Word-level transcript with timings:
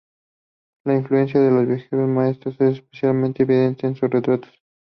La 0.83 0.95
influencia 0.95 1.39
de 1.39 1.51
los 1.51 1.67
viejos 1.67 2.09
maestros 2.09 2.55
es 2.59 2.73
especialmente 2.77 3.43
evidente 3.43 3.85
en 3.85 3.93
sus 3.95 4.09
retratos. 4.09 4.49